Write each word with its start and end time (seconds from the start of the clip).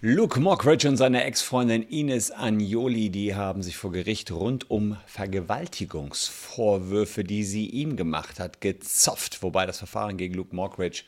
Luke 0.00 0.38
Mockridge 0.38 0.88
und 0.88 0.96
seine 0.96 1.24
Ex-Freundin 1.24 1.82
Ines 1.82 2.30
Agnoli, 2.30 3.10
die 3.10 3.34
haben 3.34 3.64
sich 3.64 3.76
vor 3.76 3.90
Gericht 3.90 4.30
rund 4.30 4.70
um 4.70 4.96
Vergewaltigungsvorwürfe, 5.06 7.24
die 7.24 7.42
sie 7.42 7.66
ihm 7.66 7.96
gemacht 7.96 8.38
hat, 8.38 8.60
gezopft. 8.60 9.42
Wobei 9.42 9.66
das 9.66 9.78
Verfahren 9.78 10.16
gegen 10.16 10.34
Luke 10.34 10.54
Mockridge 10.54 11.02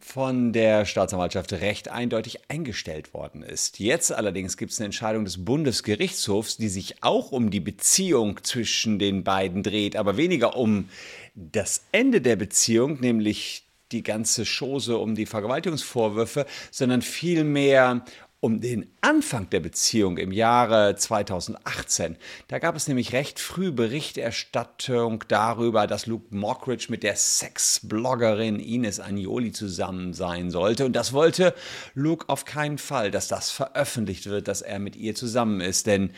von 0.00 0.52
der 0.52 0.84
Staatsanwaltschaft 0.84 1.52
recht 1.52 1.90
eindeutig 1.90 2.50
eingestellt 2.50 3.14
worden 3.14 3.44
ist. 3.44 3.78
Jetzt 3.78 4.10
allerdings 4.10 4.56
gibt 4.56 4.72
es 4.72 4.80
eine 4.80 4.86
Entscheidung 4.86 5.24
des 5.24 5.44
Bundesgerichtshofs, 5.44 6.56
die 6.56 6.70
sich 6.70 7.04
auch 7.04 7.30
um 7.30 7.50
die 7.50 7.60
Beziehung 7.60 8.42
zwischen 8.42 8.98
den 8.98 9.22
beiden 9.22 9.62
dreht, 9.62 9.94
aber 9.94 10.16
weniger 10.16 10.56
um 10.56 10.88
das 11.36 11.84
Ende 11.92 12.20
der 12.20 12.34
Beziehung, 12.34 12.98
nämlich 12.98 13.67
die 13.92 14.02
ganze 14.02 14.44
Chose 14.44 14.98
um 14.98 15.14
die 15.14 15.26
Vergewaltigungsvorwürfe, 15.26 16.46
sondern 16.70 17.02
vielmehr 17.02 18.04
um 18.40 18.60
den 18.60 18.86
Anfang 19.00 19.50
der 19.50 19.58
Beziehung 19.58 20.16
im 20.16 20.30
Jahre 20.30 20.94
2018. 20.94 22.16
Da 22.46 22.60
gab 22.60 22.76
es 22.76 22.86
nämlich 22.86 23.12
recht 23.12 23.40
früh 23.40 23.72
Berichterstattung 23.72 25.24
darüber, 25.26 25.88
dass 25.88 26.06
Luke 26.06 26.32
Mockridge 26.34 26.86
mit 26.88 27.02
der 27.02 27.16
Sexbloggerin 27.16 28.60
Ines 28.60 29.00
Agnoli 29.00 29.50
zusammen 29.50 30.12
sein 30.12 30.50
sollte. 30.52 30.86
Und 30.86 30.94
das 30.94 31.12
wollte 31.12 31.52
Luke 31.94 32.28
auf 32.28 32.44
keinen 32.44 32.78
Fall, 32.78 33.10
dass 33.10 33.26
das 33.26 33.50
veröffentlicht 33.50 34.26
wird, 34.26 34.46
dass 34.46 34.62
er 34.62 34.78
mit 34.78 34.94
ihr 34.94 35.16
zusammen 35.16 35.60
ist. 35.60 35.88
Denn 35.88 36.12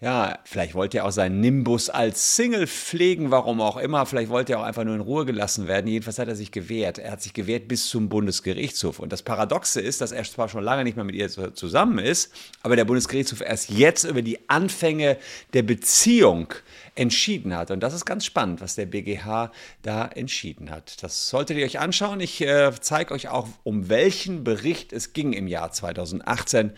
ja, 0.00 0.38
vielleicht 0.44 0.76
wollte 0.76 0.98
er 0.98 1.06
auch 1.06 1.10
seinen 1.10 1.40
Nimbus 1.40 1.90
als 1.90 2.36
Single 2.36 2.68
pflegen, 2.68 3.32
warum 3.32 3.60
auch 3.60 3.76
immer. 3.76 4.06
Vielleicht 4.06 4.28
wollte 4.28 4.52
er 4.52 4.60
auch 4.60 4.64
einfach 4.64 4.84
nur 4.84 4.94
in 4.94 5.00
Ruhe 5.00 5.24
gelassen 5.24 5.66
werden. 5.66 5.88
Jedenfalls 5.88 6.20
hat 6.20 6.28
er 6.28 6.36
sich 6.36 6.52
gewehrt. 6.52 6.98
Er 6.98 7.10
hat 7.10 7.20
sich 7.20 7.32
gewehrt 7.32 7.66
bis 7.66 7.88
zum 7.88 8.08
Bundesgerichtshof. 8.08 9.00
Und 9.00 9.12
das 9.12 9.22
Paradoxe 9.22 9.80
ist, 9.80 10.00
dass 10.00 10.12
er 10.12 10.22
zwar 10.22 10.48
schon 10.48 10.62
lange 10.62 10.84
nicht 10.84 10.94
mehr 10.94 11.04
mit 11.04 11.16
ihr 11.16 11.28
zusammen 11.28 11.98
ist, 11.98 12.32
aber 12.62 12.76
der 12.76 12.84
Bundesgerichtshof 12.84 13.40
erst 13.40 13.70
jetzt 13.70 14.04
über 14.04 14.22
die 14.22 14.48
Anfänge 14.48 15.16
der 15.52 15.64
Beziehung 15.64 16.54
entschieden 16.94 17.56
hat. 17.56 17.72
Und 17.72 17.80
das 17.80 17.92
ist 17.92 18.04
ganz 18.04 18.24
spannend, 18.24 18.60
was 18.60 18.76
der 18.76 18.86
BGH 18.86 19.50
da 19.82 20.06
entschieden 20.06 20.70
hat. 20.70 21.02
Das 21.02 21.28
solltet 21.28 21.56
ihr 21.56 21.66
euch 21.66 21.80
anschauen. 21.80 22.20
Ich 22.20 22.40
äh, 22.40 22.70
zeige 22.80 23.12
euch 23.12 23.30
auch, 23.30 23.48
um 23.64 23.88
welchen 23.88 24.44
Bericht 24.44 24.92
es 24.92 25.12
ging 25.12 25.32
im 25.32 25.48
Jahr 25.48 25.72
2018 25.72 26.70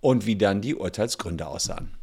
und 0.00 0.26
wie 0.26 0.36
dann 0.36 0.60
die 0.60 0.76
Urteilsgründe 0.76 1.48
aussahen. 1.48 1.97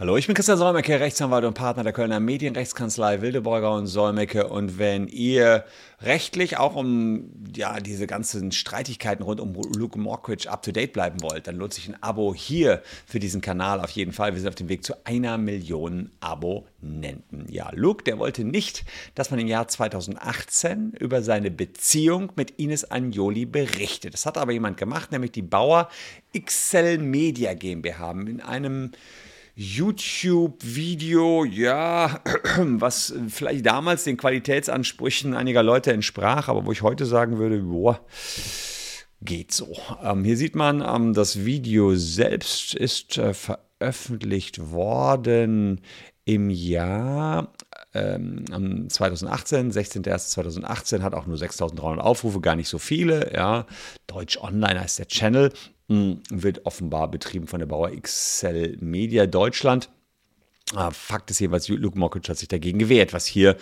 Hallo, 0.00 0.16
ich 0.16 0.26
bin 0.26 0.34
Christian 0.34 0.56
Solmecke, 0.56 0.98
Rechtsanwalt 0.98 1.44
und 1.44 1.52
Partner 1.52 1.82
der 1.82 1.92
Kölner 1.92 2.20
Medienrechtskanzlei 2.20 3.20
Wildeborger 3.20 3.74
und 3.74 3.86
Solmecke. 3.86 4.48
Und 4.48 4.78
wenn 4.78 5.08
ihr 5.08 5.66
rechtlich 6.00 6.56
auch 6.56 6.74
um 6.74 7.28
ja, 7.54 7.80
diese 7.80 8.06
ganzen 8.06 8.50
Streitigkeiten 8.50 9.22
rund 9.22 9.40
um 9.40 9.52
Luke 9.76 9.98
Mockridge 9.98 10.50
up 10.50 10.62
to 10.62 10.72
date 10.72 10.94
bleiben 10.94 11.20
wollt, 11.20 11.46
dann 11.46 11.56
lohnt 11.56 11.74
sich 11.74 11.86
ein 11.86 12.02
Abo 12.02 12.34
hier 12.34 12.80
für 13.04 13.20
diesen 13.20 13.42
Kanal 13.42 13.78
auf 13.78 13.90
jeden 13.90 14.12
Fall. 14.14 14.32
Wir 14.32 14.40
sind 14.40 14.48
auf 14.48 14.54
dem 14.54 14.70
Weg 14.70 14.84
zu 14.84 14.94
einer 15.04 15.36
Million 15.36 16.10
Abonnenten. 16.20 17.44
Ja, 17.50 17.70
Luke, 17.74 18.02
der 18.02 18.18
wollte 18.18 18.42
nicht, 18.42 18.86
dass 19.16 19.30
man 19.30 19.38
im 19.38 19.48
Jahr 19.48 19.68
2018 19.68 20.94
über 20.98 21.20
seine 21.20 21.50
Beziehung 21.50 22.32
mit 22.36 22.52
Ines 22.52 22.90
Agnoli 22.90 23.44
berichtet. 23.44 24.14
Das 24.14 24.24
hat 24.24 24.38
aber 24.38 24.52
jemand 24.52 24.78
gemacht, 24.78 25.12
nämlich 25.12 25.32
die 25.32 25.42
Bauer 25.42 25.90
XL 26.34 26.96
Media 26.96 27.52
GmbH 27.52 28.12
in 28.12 28.40
einem 28.40 28.92
YouTube-Video, 29.54 31.44
ja, 31.44 32.20
was 32.58 33.14
vielleicht 33.28 33.66
damals 33.66 34.04
den 34.04 34.16
Qualitätsansprüchen 34.16 35.34
einiger 35.34 35.62
Leute 35.62 35.92
entsprach, 35.92 36.48
aber 36.48 36.66
wo 36.66 36.72
ich 36.72 36.82
heute 36.82 37.06
sagen 37.06 37.38
würde, 37.38 37.58
boah, 37.58 38.00
geht 39.22 39.52
so. 39.52 39.76
Ähm, 40.02 40.24
hier 40.24 40.36
sieht 40.36 40.56
man, 40.56 40.82
ähm, 40.82 41.14
das 41.14 41.44
Video 41.44 41.94
selbst 41.94 42.74
ist 42.74 43.18
äh, 43.18 43.34
veröffentlicht 43.34 44.70
worden 44.70 45.80
im 46.24 46.50
Jahr 46.50 47.52
ähm, 47.92 48.88
2018, 48.88 49.72
16.01.2018, 49.72 51.02
hat 51.02 51.14
auch 51.14 51.26
nur 51.26 51.36
6.300 51.36 51.98
Aufrufe, 51.98 52.40
gar 52.40 52.56
nicht 52.56 52.68
so 52.68 52.78
viele. 52.78 53.32
Ja. 53.34 53.66
Deutsch 54.06 54.38
Online 54.38 54.80
heißt 54.80 55.00
der 55.00 55.08
Channel 55.08 55.52
wird 55.90 56.66
offenbar 56.66 57.10
betrieben 57.10 57.46
von 57.46 57.58
der 57.58 57.66
Bauer 57.66 57.90
XL 57.90 58.76
Media 58.80 59.26
Deutschland. 59.26 59.90
Ah, 60.74 60.90
Fakt 60.92 61.30
ist 61.30 61.40
jeweils, 61.40 61.68
Luke 61.68 61.98
Mockridge 61.98 62.28
hat 62.30 62.38
sich 62.38 62.48
dagegen 62.48 62.78
gewehrt, 62.78 63.12
was 63.12 63.26
hier 63.26 63.56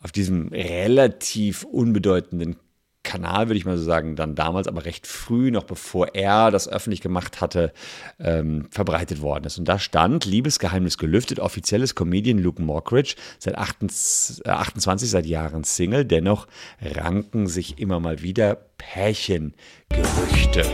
auf 0.00 0.12
diesem 0.12 0.48
relativ 0.48 1.64
unbedeutenden 1.64 2.56
Kanal, 3.02 3.48
würde 3.48 3.58
ich 3.58 3.66
mal 3.66 3.76
so 3.76 3.84
sagen, 3.84 4.16
dann 4.16 4.34
damals, 4.34 4.66
aber 4.66 4.84
recht 4.86 5.06
früh, 5.06 5.50
noch 5.50 5.64
bevor 5.64 6.14
er 6.14 6.50
das 6.50 6.68
öffentlich 6.68 7.00
gemacht 7.02 7.40
hatte, 7.40 7.72
ähm, 8.18 8.66
verbreitet 8.70 9.20
worden 9.20 9.44
ist. 9.44 9.58
Und 9.58 9.66
da 9.66 9.78
stand, 9.78 10.24
Liebesgeheimnis 10.24 10.96
gelüftet, 10.96 11.38
offizielles 11.38 11.94
Comedian 11.94 12.38
Luke 12.38 12.62
Mockridge, 12.62 13.16
seit 13.38 13.56
28, 13.58 14.46
28 14.46 15.10
seit 15.10 15.26
Jahren 15.26 15.64
Single, 15.64 16.04
dennoch 16.04 16.46
ranken 16.80 17.46
sich 17.46 17.78
immer 17.78 18.00
mal 18.00 18.22
wieder 18.22 18.56
Pärchengerüchte. 18.78 20.64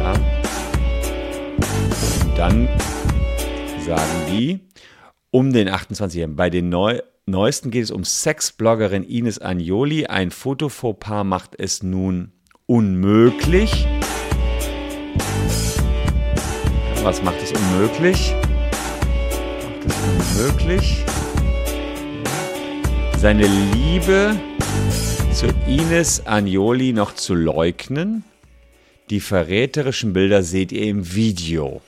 Ja. 0.00 0.14
Dann 2.34 2.68
sagen 3.84 4.26
die, 4.30 4.60
um 5.30 5.52
den 5.52 5.68
28 5.68 6.20
Jahren, 6.20 6.36
bei 6.36 6.48
den 6.48 6.70
Neu 6.70 7.00
neuesten 7.26 7.70
geht 7.70 7.84
es 7.84 7.90
um 7.90 8.02
Sexbloggerin 8.02 9.04
Ines 9.04 9.40
Agnoli. 9.40 10.06
Ein 10.06 10.30
Fotofauxpas 10.30 11.24
macht 11.24 11.50
es 11.58 11.82
nun 11.82 12.32
unmöglich. 12.66 13.86
Was 17.02 17.22
macht 17.22 17.42
es 17.42 17.52
unmöglich? 17.52 18.34
Macht 19.64 19.86
es 19.86 20.38
unmöglich? 20.38 21.04
Seine 23.18 23.46
Liebe 23.74 24.34
zu 25.30 25.46
Ines 25.66 26.26
Agnoli 26.26 26.94
noch 26.94 27.14
zu 27.14 27.34
leugnen. 27.34 28.24
Die 29.10 29.20
verräterischen 29.20 30.12
Bilder 30.12 30.44
seht 30.44 30.70
ihr 30.70 30.84
im 30.84 31.14
Video. 31.14 31.82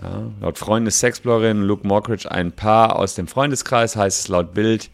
Ja, 0.00 0.30
laut 0.40 0.56
Freunde 0.56 0.90
Sexbloggerin 0.90 1.62
Luke 1.62 1.86
Mockridge 1.86 2.30
ein 2.30 2.52
Paar 2.52 2.96
aus 2.96 3.14
dem 3.14 3.28
Freundeskreis, 3.28 3.94
heißt 3.94 4.20
es 4.20 4.28
laut 4.28 4.54
Bild 4.54 4.90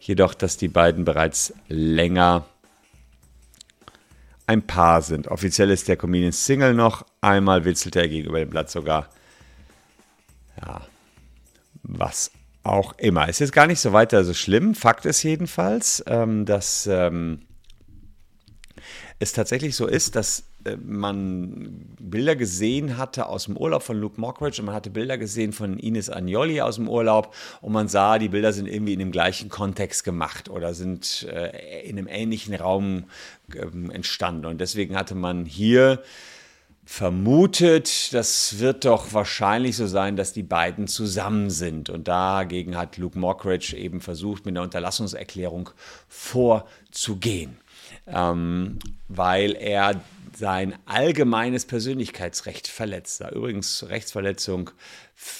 jedoch, 0.00 0.34
dass 0.34 0.56
die 0.56 0.68
beiden 0.68 1.04
bereits 1.04 1.54
länger 1.68 2.46
ein 4.48 4.66
Paar 4.66 5.02
sind. 5.02 5.28
Offiziell 5.28 5.70
ist 5.70 5.86
der 5.86 5.96
Comedian 5.96 6.32
Single 6.32 6.74
noch. 6.74 7.06
Einmal 7.20 7.64
witzelte 7.64 8.00
er 8.00 8.08
gegenüber 8.08 8.40
dem 8.40 8.50
Blatt 8.50 8.70
sogar. 8.70 9.08
Ja, 10.60 10.80
was 11.84 12.32
auch 12.64 12.98
immer. 12.98 13.28
Es 13.28 13.40
ist 13.40 13.52
gar 13.52 13.68
nicht 13.68 13.80
so 13.80 13.92
weiter 13.92 14.24
so 14.24 14.34
schlimm. 14.34 14.74
Fakt 14.74 15.06
ist 15.06 15.22
jedenfalls, 15.22 16.02
ähm, 16.08 16.44
dass 16.44 16.88
ähm, 16.90 17.42
es 19.20 19.32
tatsächlich 19.32 19.76
so 19.76 19.86
ist, 19.86 20.16
dass 20.16 20.44
man 20.84 21.86
Bilder 22.00 22.36
gesehen 22.36 22.96
hatte 22.98 23.26
aus 23.26 23.44
dem 23.44 23.56
Urlaub 23.56 23.82
von 23.82 23.98
Luke 23.98 24.20
Mockridge 24.20 24.60
und 24.60 24.66
man 24.66 24.74
hatte 24.74 24.90
Bilder 24.90 25.18
gesehen 25.18 25.52
von 25.52 25.78
Ines 25.78 26.10
Agnoli 26.10 26.60
aus 26.60 26.76
dem 26.76 26.88
Urlaub 26.88 27.34
und 27.60 27.72
man 27.72 27.88
sah, 27.88 28.18
die 28.18 28.28
Bilder 28.28 28.52
sind 28.52 28.66
irgendwie 28.66 28.92
in 28.92 28.98
dem 28.98 29.12
gleichen 29.12 29.48
Kontext 29.48 30.04
gemacht 30.04 30.48
oder 30.48 30.74
sind 30.74 31.26
äh, 31.30 31.82
in 31.88 31.98
einem 31.98 32.08
ähnlichen 32.08 32.54
Raum 32.54 33.04
äh, 33.54 33.92
entstanden. 33.92 34.46
Und 34.46 34.60
deswegen 34.60 34.96
hatte 34.96 35.14
man 35.14 35.44
hier 35.44 36.02
vermutet, 36.86 38.14
das 38.14 38.60
wird 38.60 38.84
doch 38.84 39.12
wahrscheinlich 39.12 39.76
so 39.76 39.88
sein, 39.88 40.14
dass 40.14 40.32
die 40.32 40.44
beiden 40.44 40.86
zusammen 40.86 41.50
sind. 41.50 41.90
Und 41.90 42.06
dagegen 42.06 42.76
hat 42.76 42.96
Luke 42.96 43.18
Mockridge 43.18 43.76
eben 43.76 44.00
versucht, 44.00 44.46
mit 44.46 44.52
einer 44.52 44.62
Unterlassungserklärung 44.62 45.70
vorzugehen, 46.08 47.58
ähm, 48.06 48.78
weil 49.08 49.56
er 49.56 50.00
sein 50.36 50.78
allgemeines 50.84 51.64
Persönlichkeitsrecht 51.64 52.68
verletzt. 52.68 53.20
Da 53.20 53.30
übrigens 53.30 53.88
Rechtsverletzung, 53.88 54.70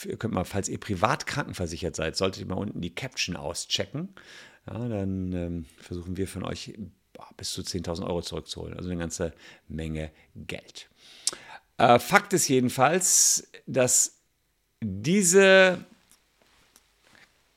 ihr 0.04 0.16
könnt 0.16 0.34
mal, 0.34 0.44
falls 0.44 0.68
ihr 0.68 0.78
privat 0.78 1.26
krankenversichert 1.26 1.96
seid, 1.96 2.16
solltet 2.16 2.42
ihr 2.42 2.46
mal 2.48 2.54
unten 2.54 2.80
die 2.80 2.94
Caption 2.94 3.36
auschecken. 3.36 4.14
Ja, 4.66 4.88
dann 4.88 5.32
ähm, 5.32 5.64
versuchen 5.78 6.16
wir 6.16 6.26
von 6.26 6.44
euch 6.44 6.74
bis 7.36 7.52
zu 7.52 7.62
10.000 7.62 8.06
Euro 8.06 8.22
zurückzuholen. 8.22 8.74
Also 8.74 8.90
eine 8.90 8.98
ganze 8.98 9.32
Menge 9.68 10.10
Geld. 10.34 10.88
Äh, 11.78 11.98
Fakt 11.98 12.32
ist 12.32 12.48
jedenfalls, 12.48 13.48
dass 13.66 14.18
diese 14.80 15.84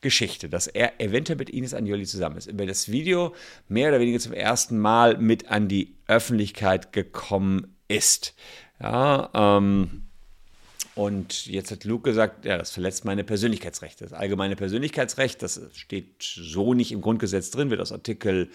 Geschichte, 0.01 0.49
dass 0.49 0.67
er 0.67 1.01
eventuell 1.01 1.37
mit 1.37 1.49
Ines 1.49 1.73
Agnoli 1.73 2.05
zusammen 2.05 2.37
ist, 2.37 2.47
über 2.47 2.65
das 2.65 2.89
Video 2.89 3.35
mehr 3.67 3.89
oder 3.89 3.99
weniger 3.99 4.19
zum 4.19 4.33
ersten 4.33 4.79
Mal 4.79 5.17
mit 5.17 5.49
an 5.51 5.67
die 5.67 5.95
Öffentlichkeit 6.07 6.93
gekommen 6.93 7.75
ist. 7.87 8.33
Ja, 8.81 9.29
ähm, 9.33 10.03
Und 10.95 11.45
jetzt 11.45 11.71
hat 11.71 11.85
Luke 11.85 12.09
gesagt, 12.09 12.43
ja, 12.43 12.57
das 12.57 12.71
verletzt 12.71 13.05
meine 13.05 13.23
Persönlichkeitsrechte. 13.23 14.03
Das 14.03 14.11
allgemeine 14.11 14.55
Persönlichkeitsrecht, 14.57 15.41
das 15.41 15.61
steht 15.73 16.21
so 16.21 16.73
nicht 16.73 16.91
im 16.91 16.99
Grundgesetz 17.01 17.51
drin, 17.51 17.69
wird 17.69 17.79
aus 17.79 17.93
Artikel 17.93 18.49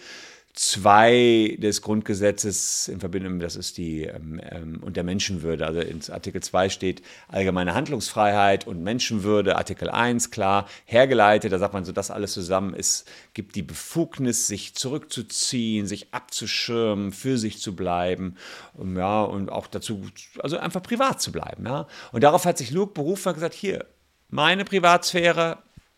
2 0.55 1.57
des 1.59 1.81
Grundgesetzes 1.81 2.87
in 2.87 3.01
Verbindung, 3.01 3.39
das 3.39 3.57
ist 3.57 3.77
die 3.77 4.03
ähm, 4.03 4.39
ähm, 4.41 4.81
und 4.81 4.95
der 4.95 5.03
Menschenwürde. 5.03 5.67
Also 5.67 5.81
in 5.81 5.99
Artikel 6.09 6.41
2 6.41 6.69
steht 6.69 7.01
allgemeine 7.27 7.73
Handlungsfreiheit 7.73 8.65
und 8.65 8.81
Menschenwürde, 8.81 9.57
Artikel 9.57 9.89
1 9.89 10.31
klar 10.31 10.69
hergeleitet, 10.85 11.51
da 11.51 11.59
sagt 11.59 11.73
man 11.73 11.83
so, 11.83 11.91
das 11.91 12.09
alles 12.09 12.31
zusammen 12.31 12.73
ist, 12.73 13.05
gibt 13.33 13.55
die 13.55 13.63
Befugnis, 13.63 14.47
sich 14.47 14.75
zurückzuziehen, 14.75 15.87
sich 15.87 16.13
abzuschirmen, 16.13 17.11
für 17.11 17.37
sich 17.37 17.59
zu 17.59 17.75
bleiben, 17.75 18.35
um, 18.75 18.97
ja, 18.97 19.23
und 19.23 19.51
auch 19.51 19.67
dazu, 19.67 20.07
also 20.39 20.57
einfach 20.57 20.81
privat 20.81 21.21
zu 21.21 21.33
bleiben, 21.33 21.65
ja. 21.65 21.85
Und 22.13 22.23
darauf 22.23 22.45
hat 22.45 22.57
sich 22.57 22.71
Luke 22.71 22.93
berufen 22.93 23.27
und 23.27 23.35
gesagt, 23.35 23.55
hier, 23.55 23.85
meine 24.29 24.63
Privatsphäre, 24.63 25.57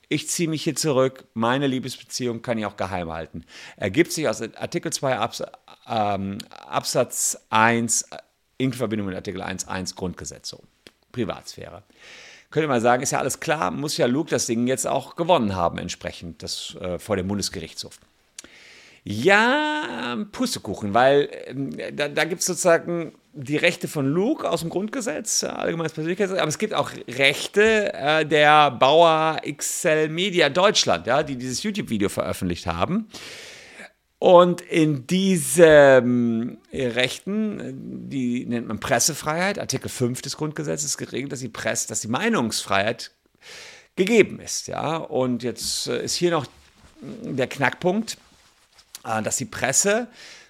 ich 0.10 0.30
ziehe 0.30 0.50
mich 0.50 0.64
hier 0.64 0.76
zurück, 0.76 1.26
meine 1.34 1.68
Liebesbeziehung 1.68 2.42
kann 2.42 2.58
ich 2.58 2.66
auch 2.66 2.78
geheim 2.78 3.12
halten. 3.12 3.46
Ergibt 3.76 4.12
sich 4.12 4.28
aus 4.28 4.42
Artikel 4.42 4.92
2 4.92 5.18
Abs 5.18 5.44
ähm, 5.88 6.38
Absatz 6.50 7.38
1 7.50 8.10
in 8.58 8.74
Verbindung 8.74 9.08
mit 9.08 9.16
Artikel 9.16 9.42
1.1 9.42 9.96
Grundgesetz. 9.96 10.50
So, 10.50 10.62
Privatsphäre. 11.12 11.84
Könnte 12.50 12.70
man 12.70 12.80
sagen, 12.80 13.04
ist 13.04 13.12
ja 13.12 13.20
alles 13.20 13.40
klar, 13.40 13.72
muss 13.72 13.98
ja 13.98 14.06
Luke 14.06 14.30
das 14.30 14.46
Ding 14.46 14.68
jetzt 14.68 14.88
auch 14.88 15.16
gewonnen 15.16 15.56
haben, 15.56 15.78
entsprechend 15.78 16.42
das, 16.44 16.76
äh, 16.80 16.98
vor 16.98 17.18
dem 17.18 17.28
Bundesgerichtshof. 17.28 18.00
Ja, 19.04 20.18
Pustekuchen, 20.32 20.94
weil 20.94 21.30
äh, 21.32 21.94
da, 21.94 22.08
da 22.08 22.24
gibt 22.24 22.42
es 22.42 22.48
sozusagen 22.48 23.14
die 23.40 23.58
Rechte 23.58 23.88
von 23.88 24.08
Luke 24.08 24.50
aus 24.50 24.62
dem 24.62 24.70
Grundgesetz, 24.70 25.44
allgemeines 25.44 25.94
Persönlichkeitsrecht, 25.94 26.42
aber 26.42 26.50
es 26.50 26.58
gibt 26.58 26.74
auch 26.74 26.92
Rechte 27.08 27.94
äh, 27.94 28.26
der 28.26 28.72
Bauer 28.72 29.40
XL 29.46 30.10
Media 30.10 30.50
Deutschland, 30.50 31.06
ja, 31.06 31.22
die 31.22 31.36
dieses 31.36 31.62
YouTube-Video 31.62 32.10
veröffentlicht 32.10 32.66
haben. 32.66 33.08
Und 34.20 34.62
in 34.62 35.06
diesen 35.06 36.58
äh, 36.72 36.88
Rechten, 36.88 38.10
die 38.10 38.46
nennt 38.46 38.68
man 38.68 38.80
Pressefreiheit, 38.80 39.60
Artikel 39.60 39.90
5 39.90 40.24
des 40.24 40.38
Grundgesetzes 40.38 40.98
geregelt, 40.98 41.32
dass 41.32 41.42
die 41.42 41.50
Presse, 41.50 41.88
dass 41.88 42.02
die 42.02 42.08
Meinungsfreiheit 42.08 43.12
gegeben 43.96 44.40
ist, 44.40 44.68
ja. 44.68 44.98
Und 44.98 45.44
jetzt 45.44 45.88
äh, 45.88 46.04
ist 46.04 46.16
hier 46.16 46.32
noch 46.32 46.48
der 47.02 47.48
Knackpunkt 47.48 48.18
äh, 49.08 49.22
dass 49.22 49.38
die 49.38 49.46
Presse 49.46 50.08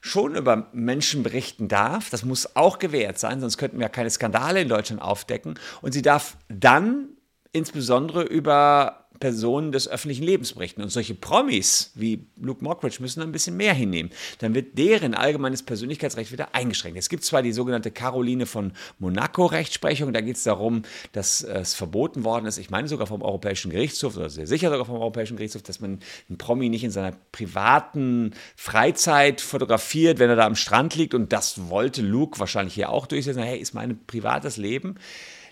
schon 0.08 0.36
über 0.36 0.68
Menschen 0.74 1.24
berichten 1.24 1.68
darf. 1.68 2.10
Das 2.10 2.24
muss 2.24 2.56
auch 2.56 2.80
gewährt 2.80 3.20
sein, 3.20 3.40
sonst 3.40 3.58
könnten 3.58 3.80
wir 3.80 3.90
keine 3.90 4.10
Skandale 4.10 4.62
in 4.62 4.70
Deutschland 4.70 5.02
aufdecken. 5.02 5.60
Und 5.82 5.94
sie 5.94 6.02
darf 6.02 6.38
dann 6.50 7.10
insbesondere 7.52 8.24
über 8.24 9.07
Personen 9.20 9.72
des 9.72 9.88
öffentlichen 9.88 10.24
Lebens 10.24 10.54
berichten. 10.54 10.82
Und 10.82 10.90
solche 10.90 11.16
Promis 11.16 11.92
wie 11.96 12.26
Luke 12.40 12.64
Mockridge 12.64 12.98
müssen 13.00 13.22
ein 13.22 13.32
bisschen 13.32 13.58
mehr 13.58 13.74
hinnehmen. 13.74 14.12
Dann 14.40 14.54
wird 14.54 14.78
deren 14.78 15.14
allgemeines 15.14 15.64
Persönlichkeitsrecht 15.64 16.32
wieder 16.32 16.54
eingeschränkt. 16.54 16.98
Es 16.98 17.10
gibt 17.10 17.24
zwar 17.24 17.42
die 17.42 17.52
sogenannte 17.52 17.92
Caroline 17.92 18.46
von 18.46 18.74
Monaco-Rechtsprechung, 19.00 20.14
da 20.14 20.22
geht 20.22 20.38
es 20.38 20.44
darum, 20.44 20.84
dass 21.12 21.42
es 21.42 21.74
verboten 21.74 22.24
worden 22.24 22.46
ist, 22.46 22.58
ich 22.58 22.70
meine 22.70 22.88
sogar 22.88 23.08
vom 23.08 23.22
Europäischen 23.22 23.72
Gerichtshof, 23.72 24.16
oder 24.18 24.30
sehr 24.30 24.48
sicher 24.48 24.70
sogar 24.70 24.86
vom 24.86 24.96
Europäischen 24.96 25.38
Gerichtshof, 25.38 25.64
dass 25.64 25.80
man 25.80 26.00
einen 26.30 26.38
Promi 26.38 26.70
nicht 26.70 26.84
in 26.84 26.92
seiner 26.92 27.14
privaten 27.32 28.34
Freizeit 28.56 29.42
fotografiert, 29.42 30.20
wenn 30.20 30.30
er 30.30 30.36
da 30.36 30.46
am 30.46 30.56
Strand 30.56 30.96
liegt. 30.96 31.14
Und 31.14 31.34
das 31.34 31.70
wollte 31.70 32.02
Luke 32.02 32.40
wahrscheinlich 32.40 32.74
hier 32.74 32.90
auch 32.90 33.08
durchsetzen. 33.08 33.42
Hey, 33.42 33.60
ist 33.60 33.74
mein 33.74 34.00
privates 34.06 34.58
Leben. 34.58 34.96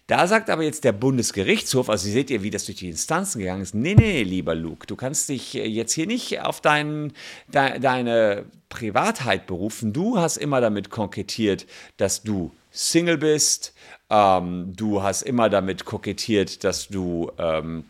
Da 0.08 0.28
sagt 0.28 0.52
aber 0.52 0.62
jetzt 0.62 0.84
der 0.84 0.92
Bundesgerichtshof, 0.92 1.90
also 1.90 2.08
seht 2.08 2.30
ihr, 2.30 2.44
wie 2.44 2.52
das 2.52 2.66
durch 2.66 2.78
die 2.78 2.90
Instanzen 2.90 3.40
gegangen 3.40 3.64
ist, 3.64 3.74
nee, 3.74 3.96
nee, 3.96 4.22
lieber 4.22 4.54
Luke, 4.54 4.86
du 4.86 4.96
kannst 4.96 5.30
dich 5.30 5.56
äh, 5.56 5.66
jetzt 5.66 5.94
hier 5.94 6.06
nicht 6.06 6.42
auf 6.42 6.62
dein, 6.62 7.14
de, 7.48 7.80
deine 7.80 8.46
Privatheit 8.70 9.48
berufen. 9.48 9.94
Du 9.94 10.20
hast 10.20 10.38
immer 10.38 10.62
damit 10.62 10.92
kokettiert, 10.92 11.66
dass 11.98 12.22
du 12.22 12.52
Single 12.72 13.18
bist. 13.18 13.74
Ähm, 14.12 14.74
du 14.76 15.02
hast 15.02 15.24
immer 15.24 15.50
damit 15.50 15.86
kokettiert, 15.86 16.64
dass 16.64 16.88
du... 16.88 17.32
Ähm, 17.38 17.86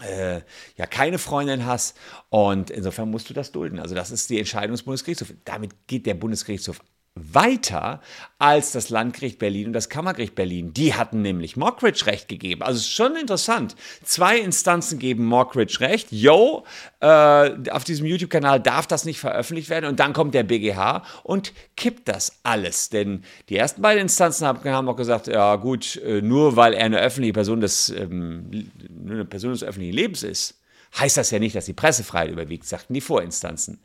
äh, 0.00 0.40
ja 0.76 0.86
keine 0.86 1.18
Freundin 1.18 1.66
hast 1.66 1.96
und 2.28 2.70
insofern 2.70 3.12
musst 3.12 3.30
du 3.30 3.34
das 3.34 3.52
dulden. 3.52 3.78
Also 3.78 3.94
das 3.94 4.10
ist 4.10 4.28
die 4.28 4.40
Entscheidung 4.40 4.72
des 4.72 4.82
Bundesgerichtshofs. 4.82 5.34
Damit 5.44 5.86
geht 5.86 6.06
der 6.06 6.14
Bundesgerichtshof 6.14 6.80
weiter 7.16 8.00
als 8.38 8.72
das 8.72 8.90
Landgericht 8.90 9.38
Berlin 9.38 9.68
und 9.68 9.72
das 9.72 9.88
Kammergericht 9.88 10.34
Berlin. 10.34 10.74
Die 10.74 10.94
hatten 10.94 11.22
nämlich 11.22 11.56
Mockridge 11.56 12.06
Recht 12.06 12.28
gegeben. 12.28 12.62
Also 12.62 12.78
ist 12.78 12.90
schon 12.90 13.14
interessant. 13.14 13.76
Zwei 14.02 14.38
Instanzen 14.38 14.98
geben 14.98 15.24
Mockridge 15.24 15.78
Recht. 15.78 16.10
Yo, 16.10 16.64
äh, 16.98 17.50
auf 17.70 17.84
diesem 17.84 18.06
YouTube-Kanal 18.06 18.58
darf 18.60 18.88
das 18.88 19.04
nicht 19.04 19.20
veröffentlicht 19.20 19.70
werden. 19.70 19.86
Und 19.86 20.00
dann 20.00 20.12
kommt 20.12 20.34
der 20.34 20.42
BGH 20.42 21.04
und 21.22 21.52
kippt 21.76 22.08
das 22.08 22.40
alles. 22.42 22.88
Denn 22.88 23.22
die 23.48 23.56
ersten 23.56 23.80
beiden 23.80 24.02
Instanzen 24.02 24.44
haben, 24.44 24.68
haben 24.68 24.88
auch 24.88 24.96
gesagt, 24.96 25.28
ja 25.28 25.54
gut, 25.54 25.96
äh, 25.96 26.20
nur 26.20 26.56
weil 26.56 26.74
er 26.74 26.84
eine 26.84 26.98
öffentliche 26.98 27.32
Person 27.32 27.60
des, 27.60 27.90
ähm, 27.90 28.70
eine 29.08 29.24
Person 29.24 29.52
des 29.52 29.62
öffentlichen 29.62 29.94
Lebens 29.94 30.24
ist, 30.24 30.60
heißt 30.98 31.16
das 31.16 31.30
ja 31.30 31.38
nicht, 31.38 31.54
dass 31.54 31.66
die 31.66 31.72
Pressefreiheit 31.74 32.30
überwiegt, 32.30 32.66
sagten 32.66 32.94
die 32.94 33.00
Vorinstanzen. 33.00 33.78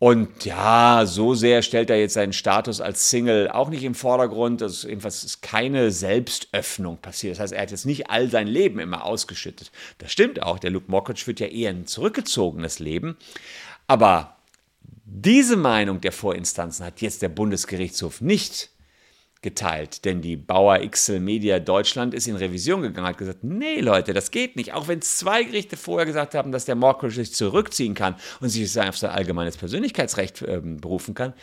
Und 0.00 0.44
ja, 0.44 1.02
so 1.06 1.34
sehr 1.34 1.62
stellt 1.62 1.90
er 1.90 1.98
jetzt 1.98 2.14
seinen 2.14 2.32
Status 2.32 2.80
als 2.80 3.10
Single 3.10 3.50
auch 3.50 3.68
nicht 3.68 3.82
im 3.82 3.96
Vordergrund. 3.96 4.60
Das 4.60 4.72
ist 4.72 4.84
jedenfalls 4.84 5.24
ist 5.24 5.42
keine 5.42 5.90
Selbstöffnung 5.90 6.98
passiert. 6.98 7.32
Das 7.34 7.40
heißt, 7.40 7.52
er 7.52 7.62
hat 7.62 7.72
jetzt 7.72 7.86
nicht 7.86 8.08
all 8.08 8.30
sein 8.30 8.46
Leben 8.46 8.78
immer 8.78 9.04
ausgeschüttet. 9.04 9.72
Das 9.98 10.12
stimmt 10.12 10.40
auch. 10.42 10.60
Der 10.60 10.70
Luke 10.70 10.88
Mockridge 10.88 11.24
führt 11.24 11.40
ja 11.40 11.48
eher 11.48 11.70
ein 11.70 11.86
zurückgezogenes 11.86 12.78
Leben. 12.78 13.16
Aber 13.88 14.36
diese 15.04 15.56
Meinung 15.56 16.00
der 16.00 16.12
Vorinstanzen 16.12 16.86
hat 16.86 17.00
jetzt 17.00 17.22
der 17.22 17.30
Bundesgerichtshof 17.30 18.20
nicht 18.20 18.70
geteilt, 19.40 20.04
denn 20.04 20.20
die 20.20 20.36
Bauer 20.36 20.78
XL 20.78 21.20
Media 21.20 21.60
Deutschland 21.60 22.12
ist 22.12 22.26
in 22.26 22.34
Revision 22.34 22.82
gegangen, 22.82 23.06
hat 23.06 23.18
gesagt, 23.18 23.44
nee 23.44 23.80
Leute, 23.80 24.12
das 24.12 24.30
geht 24.30 24.56
nicht. 24.56 24.74
Auch 24.74 24.88
wenn 24.88 25.00
zwei 25.00 25.44
Gerichte 25.44 25.76
vorher 25.76 26.06
gesagt 26.06 26.34
haben, 26.34 26.50
dass 26.50 26.64
der 26.64 26.74
Morkridge 26.74 27.14
sich 27.14 27.32
zurückziehen 27.32 27.94
kann 27.94 28.16
und 28.40 28.48
sich 28.48 28.78
auf 28.80 28.98
sein 28.98 29.10
allgemeines 29.10 29.56
Persönlichkeitsrecht 29.56 30.42
äh, 30.42 30.60
berufen 30.62 31.14
kann, 31.14 31.34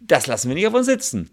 das 0.00 0.26
lassen 0.26 0.48
wir 0.48 0.54
nicht 0.54 0.66
auf 0.66 0.74
uns 0.74 0.86
sitzen. 0.86 1.30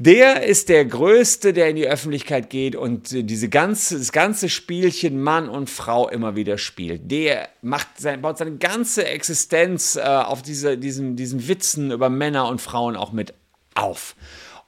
Der 0.00 0.44
ist 0.44 0.68
der 0.68 0.84
Größte, 0.84 1.52
der 1.52 1.70
in 1.70 1.76
die 1.76 1.88
Öffentlichkeit 1.88 2.50
geht 2.50 2.76
und 2.76 3.10
diese 3.10 3.48
ganze, 3.48 3.98
das 3.98 4.12
ganze 4.12 4.48
Spielchen 4.48 5.20
Mann 5.20 5.48
und 5.48 5.68
Frau 5.68 6.08
immer 6.08 6.36
wieder 6.36 6.56
spielt. 6.56 7.10
Der 7.10 7.48
macht 7.62 7.98
sein, 7.98 8.22
baut 8.22 8.38
seine 8.38 8.58
ganze 8.58 9.06
Existenz 9.06 9.96
äh, 9.96 10.02
auf 10.02 10.42
diese, 10.42 10.78
diesen, 10.78 11.16
diesen 11.16 11.48
Witzen 11.48 11.90
über 11.90 12.10
Männer 12.10 12.46
und 12.46 12.60
Frauen 12.60 12.94
auch 12.94 13.10
mit 13.10 13.34
auf. 13.74 14.14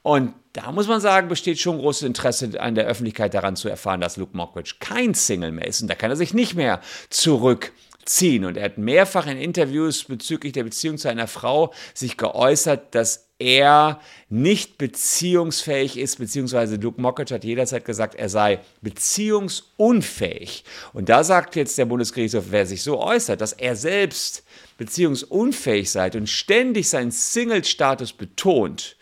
Und 0.03 0.33
da 0.53 0.71
muss 0.71 0.87
man 0.87 0.99
sagen, 0.99 1.27
besteht 1.27 1.59
schon 1.59 1.77
großes 1.77 2.03
Interesse 2.03 2.59
an 2.59 2.75
der 2.75 2.85
Öffentlichkeit 2.85 3.33
daran 3.33 3.55
zu 3.55 3.69
erfahren, 3.69 4.01
dass 4.01 4.17
Luke 4.17 4.35
Mockridge 4.35 4.75
kein 4.79 5.13
Single 5.13 5.51
mehr 5.51 5.67
ist. 5.67 5.81
Und 5.81 5.87
da 5.89 5.95
kann 5.95 6.11
er 6.11 6.17
sich 6.17 6.33
nicht 6.33 6.55
mehr 6.55 6.81
zurückziehen. 7.09 8.45
Und 8.45 8.57
er 8.57 8.65
hat 8.65 8.77
mehrfach 8.77 9.27
in 9.27 9.37
Interviews 9.37 10.03
bezüglich 10.05 10.53
der 10.53 10.63
Beziehung 10.63 10.97
zu 10.97 11.07
einer 11.07 11.27
Frau 11.27 11.73
sich 11.93 12.17
geäußert, 12.17 12.95
dass 12.95 13.29
er 13.41 13.99
nicht 14.29 14.77
beziehungsfähig 14.77 15.97
ist, 15.97 16.17
beziehungsweise 16.17 16.75
Luke 16.75 17.01
Mockridge 17.01 17.33
hat 17.33 17.43
jederzeit 17.43 17.85
gesagt, 17.85 18.15
er 18.15 18.29
sei 18.29 18.59
beziehungsunfähig. 18.81 20.63
Und 20.93 21.09
da 21.09 21.23
sagt 21.23 21.55
jetzt 21.55 21.77
der 21.77 21.85
Bundesgerichtshof, 21.85 22.45
wer 22.49 22.65
sich 22.65 22.83
so 22.83 23.01
äußert, 23.01 23.41
dass 23.41 23.53
er 23.53 23.75
selbst 23.75 24.43
beziehungsunfähig 24.77 25.89
sei 25.89 26.11
und 26.11 26.29
ständig 26.29 26.89
seinen 26.89 27.11
Single-Status 27.11 28.13
betont, 28.13 28.95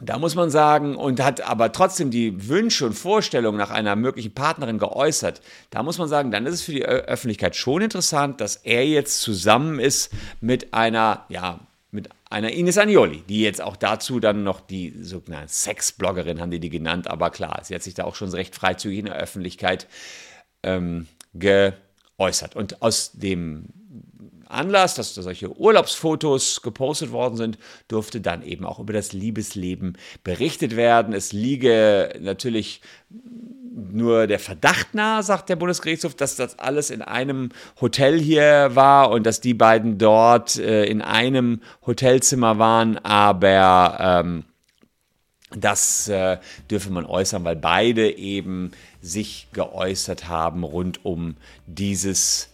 da 0.00 0.18
muss 0.18 0.34
man 0.34 0.50
sagen, 0.50 0.96
und 0.96 1.22
hat 1.22 1.40
aber 1.40 1.72
trotzdem 1.72 2.10
die 2.10 2.48
Wünsche 2.48 2.86
und 2.86 2.92
Vorstellungen 2.92 3.58
nach 3.58 3.70
einer 3.70 3.96
möglichen 3.96 4.32
Partnerin 4.32 4.78
geäußert. 4.78 5.40
Da 5.70 5.82
muss 5.82 5.98
man 5.98 6.08
sagen, 6.08 6.30
dann 6.30 6.46
ist 6.46 6.54
es 6.54 6.62
für 6.62 6.72
die 6.72 6.84
Öffentlichkeit 6.84 7.56
schon 7.56 7.82
interessant, 7.82 8.40
dass 8.40 8.56
er 8.56 8.86
jetzt 8.86 9.20
zusammen 9.20 9.80
ist 9.80 10.12
mit 10.40 10.72
einer, 10.72 11.24
ja, 11.28 11.60
mit 11.90 12.10
einer 12.30 12.52
Ines 12.52 12.78
Agnoli, 12.78 13.22
die 13.28 13.42
jetzt 13.42 13.60
auch 13.60 13.76
dazu 13.76 14.20
dann 14.20 14.44
noch 14.44 14.60
die 14.60 14.94
sogenannte 15.02 15.52
Sexbloggerin 15.52 16.40
haben 16.40 16.50
die 16.50 16.60
die 16.60 16.70
genannt, 16.70 17.08
aber 17.08 17.30
klar, 17.30 17.60
sie 17.64 17.74
hat 17.74 17.82
sich 17.82 17.94
da 17.94 18.04
auch 18.04 18.14
schon 18.14 18.28
recht 18.30 18.54
freizügig 18.54 18.98
in 18.98 19.06
der 19.06 19.16
Öffentlichkeit 19.16 19.88
ähm, 20.62 21.08
geäußert. 21.34 22.54
Und 22.54 22.82
aus 22.82 23.12
dem 23.12 23.66
Anlass, 24.50 24.94
dass 24.94 25.14
da 25.14 25.22
solche 25.22 25.56
Urlaubsfotos 25.56 26.62
gepostet 26.62 27.12
worden 27.12 27.36
sind, 27.36 27.58
durfte 27.88 28.20
dann 28.20 28.42
eben 28.42 28.64
auch 28.64 28.78
über 28.78 28.92
das 28.92 29.12
Liebesleben 29.12 29.96
berichtet 30.24 30.76
werden. 30.76 31.14
Es 31.14 31.32
liege 31.32 32.14
natürlich 32.20 32.80
nur 33.10 34.26
der 34.26 34.40
Verdacht 34.40 34.94
nahe, 34.94 35.22
sagt 35.22 35.48
der 35.48 35.56
Bundesgerichtshof, 35.56 36.14
dass 36.14 36.34
das 36.36 36.58
alles 36.58 36.90
in 36.90 37.02
einem 37.02 37.50
Hotel 37.80 38.18
hier 38.18 38.70
war 38.74 39.10
und 39.10 39.24
dass 39.24 39.40
die 39.40 39.54
beiden 39.54 39.98
dort 39.98 40.56
äh, 40.56 40.84
in 40.84 41.00
einem 41.00 41.60
Hotelzimmer 41.86 42.58
waren, 42.58 42.98
aber 42.98 43.98
ähm, 44.00 44.44
Das 45.56 46.08
äh, 46.08 46.38
dürfe 46.70 46.90
man 46.90 47.06
äußern, 47.06 47.42
weil 47.44 47.56
beide 47.56 48.16
eben 48.18 48.72
sich 49.00 49.48
geäußert 49.54 50.28
haben 50.28 50.62
rund 50.62 51.04
um 51.06 51.36
dieses 51.66 52.50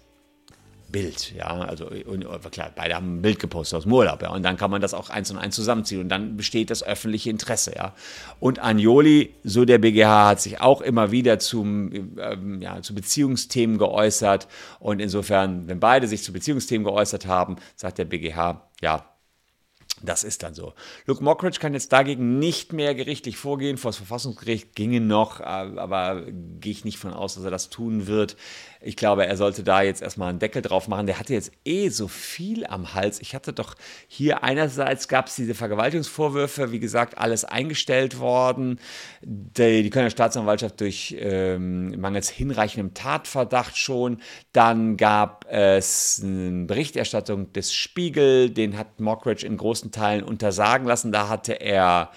Bild, 0.95 1.35
ja, 1.35 1.49
also 1.49 1.87
und, 1.87 2.25
klar, 2.53 2.71
beide 2.73 2.95
haben 2.95 3.17
ein 3.17 3.23
Bild 3.23 3.41
gepostet 3.41 3.79
aus 3.79 3.83
dem 3.83 3.93
Urlaub, 3.93 4.23
ja, 4.23 4.31
und 4.31 4.45
dann 4.45 4.57
kann 4.57 4.71
man 4.71 4.81
das 4.81 4.95
auch 4.95 5.11
eins 5.11 5.29
und 5.33 5.39
eins 5.39 5.57
zusammenziehen 5.57 6.01
und 6.01 6.09
dann 6.09 6.37
besteht 6.37 6.71
das 6.71 6.85
öffentliche 6.85 7.31
Interesse, 7.31 7.75
ja. 7.75 7.97
Und 8.39 8.61
Anjoli, 8.61 9.35
so 9.43 9.65
der 9.65 9.79
BGH, 9.79 10.29
hat 10.29 10.41
sich 10.41 10.61
auch 10.61 10.81
immer 10.81 11.11
wieder 11.11 11.41
zum, 11.41 11.91
ähm, 12.21 12.63
ja, 12.63 12.81
zu 12.81 12.95
Beziehungsthemen 12.95 13.77
geäußert 13.77 14.47
und 14.79 15.01
insofern, 15.01 15.67
wenn 15.67 15.81
beide 15.81 16.07
sich 16.07 16.23
zu 16.23 16.33
Beziehungsthemen 16.33 16.85
geäußert 16.85 17.27
haben, 17.27 17.57
sagt 17.75 17.99
der 17.99 18.05
BGH, 18.05 18.71
ja, 18.81 19.05
das 20.05 20.25
ist 20.25 20.43
dann 20.43 20.55
so. 20.55 20.75
Luke 21.07 21.23
Mockridge 21.23 21.59
kann 21.59 21.73
jetzt 21.73 21.93
dagegen 21.93 22.39
nicht 22.39 22.73
mehr 22.73 22.95
gerichtlich 22.95 23.37
vorgehen. 23.37 23.79
Vor 23.79 23.91
das 23.91 23.97
Verfassungsgericht 23.97 24.75
ginge 24.75 25.01
noch, 25.01 25.41
äh, 25.41 25.45
aber 25.45 26.23
gehe 26.27 26.73
ich 26.73 26.85
nicht 26.85 26.99
von 26.99 27.13
aus, 27.13 27.35
dass 27.35 27.45
er 27.45 27.51
das 27.51 27.71
tun 27.71 28.07
wird. 28.07 28.37
Ich 28.87 28.97
glaube, 28.97 29.27
er 29.27 29.37
sollte 29.39 29.65
da 29.65 29.81
jetzt 29.81 30.03
erstmal 30.03 30.29
einen 30.29 30.39
Deckel 30.39 30.61
drauf 30.61 30.89
machen. 30.89 31.07
Der 31.07 31.19
hatte 31.19 31.33
jetzt 31.33 31.53
eh 31.65 31.89
so 31.89 32.07
viel 32.07 32.67
am 32.67 32.93
Hals. 32.93 33.19
Ich 33.21 33.35
hatte 33.35 33.55
doch 33.55 33.77
hier 34.09 34.45
einerseits 34.45 35.09
gab 35.09 35.29
es 35.29 35.37
diese 35.37 35.55
Vergewaltigungsvorwürfe, 35.55 36.71
wie 36.71 36.81
gesagt, 36.81 37.17
alles 37.17 37.47
eingestellt 37.47 38.19
worden. 38.19 38.79
Die, 39.23 39.83
die 39.83 39.91
Kölner 39.91 40.11
Staatsanwaltschaft 40.11 40.81
durch 40.83 41.17
ähm, 41.19 41.99
mangels 41.99 42.29
hinreichendem 42.29 42.93
Tatverdacht 42.93 43.79
schon. 43.79 44.21
Dann 44.53 44.99
gab 44.99 45.47
es 45.49 46.21
eine 46.23 46.67
Berichterstattung 46.67 47.55
des 47.55 47.73
Spiegel, 47.73 48.51
den 48.51 48.77
hat 48.77 49.01
Mockridge 49.01 49.47
in 49.47 49.57
großen 49.57 49.93
Teilen 49.93 50.23
untersagen 50.23 50.87
lassen. 50.87 51.11
Da 51.11 51.29
hatte 51.29 51.55
er 51.55 52.11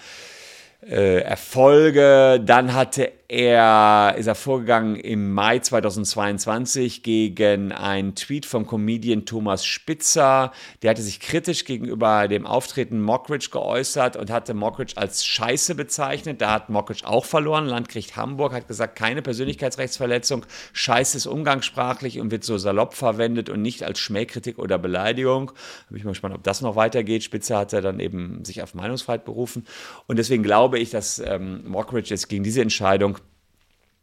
äh, 0.82 1.20
Erfolge. 1.20 2.40
Dann 2.44 2.74
hatte 2.74 3.12
er, 3.30 4.14
ist 4.16 4.26
er 4.26 4.34
vorgegangen 4.34 4.96
im 4.96 5.34
Mai 5.34 5.58
2022 5.58 7.02
gegen 7.02 7.72
einen 7.72 8.14
Tweet 8.14 8.46
vom 8.46 8.66
Comedian 8.66 9.26
Thomas 9.26 9.66
Spitzer. 9.66 10.50
Der 10.80 10.90
hatte 10.90 11.02
sich 11.02 11.20
kritisch 11.20 11.66
gegenüber 11.66 12.26
dem 12.26 12.46
Auftreten 12.46 13.02
Mockridge 13.02 13.50
geäußert 13.52 14.16
und 14.16 14.30
hatte 14.30 14.54
Mockridge 14.54 14.94
als 14.96 15.26
Scheiße 15.26 15.74
bezeichnet. 15.74 16.40
Da 16.40 16.52
hat 16.52 16.70
Mockridge 16.70 17.06
auch 17.06 17.26
verloren. 17.26 17.66
Landgericht 17.66 18.16
Hamburg 18.16 18.54
hat 18.54 18.66
gesagt, 18.66 18.96
keine 18.96 19.20
Persönlichkeitsrechtsverletzung. 19.20 20.46
Scheiße 20.72 21.18
ist 21.18 21.26
umgangssprachlich 21.26 22.20
und 22.20 22.30
wird 22.30 22.44
so 22.44 22.56
salopp 22.56 22.94
verwendet 22.94 23.50
und 23.50 23.60
nicht 23.60 23.82
als 23.82 23.98
Schmähkritik 23.98 24.58
oder 24.58 24.78
Beleidigung. 24.78 25.48
Da 25.48 25.90
bin 25.90 25.98
ich 25.98 26.04
mal 26.04 26.12
gespannt, 26.12 26.34
ob 26.34 26.44
das 26.44 26.62
noch 26.62 26.76
weitergeht. 26.76 27.24
Spitzer 27.24 27.58
hat 27.58 27.74
er 27.74 27.82
dann 27.82 28.00
eben 28.00 28.42
sich 28.46 28.62
auf 28.62 28.72
Meinungsfreiheit 28.72 29.26
berufen. 29.26 29.66
Und 30.06 30.18
deswegen 30.18 30.42
glaube 30.42 30.78
ich, 30.78 30.88
dass 30.88 31.18
ähm, 31.18 31.68
Mockridge 31.68 32.08
jetzt 32.08 32.30
gegen 32.30 32.42
diese 32.42 32.62
Entscheidung 32.62 33.17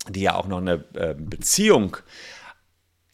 die 0.09 0.21
ja 0.21 0.35
auch 0.35 0.47
noch 0.47 0.59
eine 0.59 0.83
äh, 0.93 1.15
Beziehung 1.17 1.97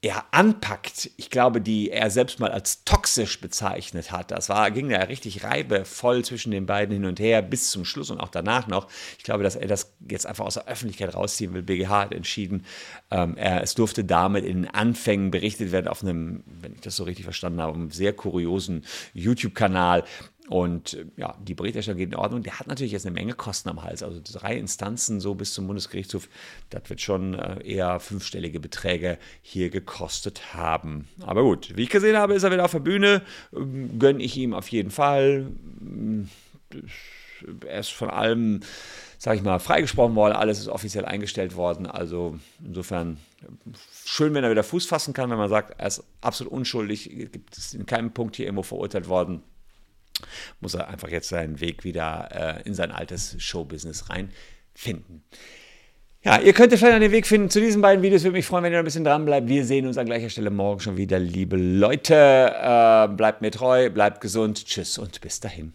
ja, 0.04 0.26
anpackt, 0.32 1.12
ich 1.18 1.30
glaube, 1.30 1.62
die 1.62 1.92
er 1.92 2.10
selbst 2.10 2.40
mal 2.40 2.52
als 2.52 2.84
toxisch 2.86 3.40
bezeichnet 3.40 4.12
hat. 4.12 4.32
Das 4.32 4.50
war, 4.50 4.72
ging 4.72 4.90
ja 4.90 4.98
richtig 4.98 5.44
reibevoll 5.44 6.26
zwischen 6.26 6.50
den 6.50 6.66
beiden 6.66 6.96
hin 6.96 7.06
und 7.06 7.20
her 7.20 7.44
bis 7.44 7.70
zum 7.70 7.86
Schluss 7.86 8.10
und 8.10 8.20
auch 8.20 8.30
danach 8.30 8.66
noch. 8.66 8.88
Ich 9.20 9.24
glaube, 9.24 9.44
dass 9.44 9.56
er 9.56 9.68
das 9.68 9.94
jetzt 10.10 10.26
einfach 10.26 10.46
aus 10.46 10.56
der 10.56 10.68
Öffentlichkeit 10.68 11.14
rausziehen 11.14 11.54
will. 11.54 11.62
BGH 11.62 12.02
hat 12.02 12.14
entschieden, 12.14 12.66
ähm, 13.12 13.38
er, 13.38 13.62
es 13.62 13.76
durfte 13.76 14.04
damit 14.04 14.44
in 14.44 14.64
den 14.64 14.72
Anfängen 14.74 15.30
berichtet 15.30 15.72
werden 15.72 15.88
auf 15.88 16.02
einem, 16.02 16.44
wenn 16.48 16.74
ich 16.74 16.82
das 16.82 16.96
so 16.96 17.04
richtig 17.04 17.26
verstanden 17.26 17.62
habe, 17.62 17.76
einem 17.76 17.92
sehr 17.92 18.14
kuriosen 18.14 18.86
YouTube-Kanal. 19.14 20.04
Und 20.50 20.96
äh, 20.96 21.06
ja, 21.18 21.36
die 21.42 21.54
Berichterstattung 21.54 22.00
geht 22.00 22.10
in 22.10 22.16
Ordnung. 22.16 22.44
Der 22.44 22.60
hat 22.60 22.68
natürlich 22.68 22.92
jetzt 22.92 23.06
eine 23.06 23.14
Menge 23.14 23.34
Kosten 23.34 23.70
am 23.70 23.84
Hals. 23.84 24.04
Also 24.04 24.20
drei 24.24 24.56
Instanzen 24.58 25.20
so 25.20 25.36
bis 25.36 25.54
zum 25.54 25.68
Bundesgerichtshof, 25.68 26.28
das 26.70 26.84
wird 26.90 27.02
schon 27.02 27.36
äh, 27.36 27.62
eher 27.64 28.00
fünfstellige 28.00 28.60
Beträge 28.60 29.18
hier 29.42 29.70
gekostet 29.70 30.54
haben. 30.54 31.08
Aber 31.22 31.44
gut, 31.44 31.76
wie 31.76 31.84
ich 31.84 31.90
gesehen 31.90 32.18
habe, 32.18 32.34
ist 32.34 32.44
er 32.44 32.52
wieder 32.52 32.66
auf 32.66 32.72
der 32.72 32.80
Bühne. 32.80 33.22
Ähm, 33.56 34.00
Gönne 34.00 34.24
ich 34.24 34.36
ihm 34.38 34.54
auf 34.54 34.68
jeden 34.70 34.92
Fall. 34.92 35.52
Ähm, 35.82 36.30
er 37.68 37.80
ist 37.80 37.92
von 37.92 38.10
allem, 38.10 38.62
sage 39.18 39.38
ich 39.38 39.44
mal, 39.44 39.60
freigesprochen 39.60 40.16
worden. 40.16 40.34
Alles 40.34 40.60
ist 40.60 40.68
offiziell 40.68 41.06
eingestellt 41.06 41.56
worden. 41.56 41.86
Also 41.86 42.40
insofern 42.64 43.18
schön, 44.06 44.34
wenn 44.34 44.44
er 44.44 44.52
wieder 44.52 44.64
Fuß 44.64 44.86
fassen 44.86 45.14
kann, 45.14 45.30
wenn 45.30 45.38
man 45.38 45.50
sagt, 45.50 45.80
er 45.80 45.88
ist 45.88 46.04
absolut 46.22 46.54
unschuldig, 46.54 47.10
gibt 47.32 47.58
es 47.58 47.74
in 47.74 47.86
keinem 47.86 48.12
Punkt 48.12 48.36
hier 48.36 48.46
irgendwo 48.46 48.64
verurteilt 48.64 49.08
worden 49.08 49.44
muss 50.60 50.74
er 50.74 50.88
einfach 50.88 51.10
jetzt 51.10 51.30
seinen 51.30 51.60
Weg 51.60 51.84
wieder 51.84 52.30
äh, 52.32 52.68
in 52.68 52.74
sein 52.74 52.92
altes 52.92 53.36
Showbusiness 53.40 54.10
reinfinden. 54.10 55.24
Ja, 56.24 56.40
ihr 56.40 56.54
könnt 56.54 56.72
vielleicht 56.72 56.94
einen 56.94 57.12
Weg 57.12 57.26
finden 57.26 57.50
zu 57.50 57.60
diesen 57.60 57.82
beiden 57.82 58.04
Videos. 58.04 58.24
Würde 58.24 58.38
mich 58.38 58.46
freuen, 58.46 58.64
wenn 58.64 58.72
ihr 58.72 58.78
noch 58.78 58.84
ein 58.84 58.86
bisschen 58.86 59.04
dran 59.04 59.26
bleibt. 59.26 59.48
Wir 59.48 59.66
sehen 59.66 59.88
uns 59.88 59.98
an 59.98 60.06
gleicher 60.06 60.30
Stelle 60.30 60.52
morgen 60.52 60.80
schon 60.80 60.96
wieder, 60.96 61.18
liebe 61.18 61.58
Leute. 61.58 62.14
Äh, 62.14 63.08
bleibt 63.16 63.42
mir 63.42 63.50
treu, 63.50 63.90
bleibt 63.90 64.22
gesund. 64.22 64.66
Tschüss 64.66 65.00
und 65.00 65.20
bis 65.22 65.40
dahin. 65.40 65.74